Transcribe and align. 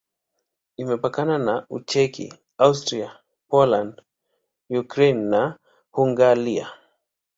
Imepakana 0.81 1.35
na 1.47 1.55
Ucheki, 1.75 2.27
Austria, 2.65 3.09
Poland, 3.49 3.93
Ukraine 4.83 5.21
na 5.33 5.43
Hungaria. 5.95 6.67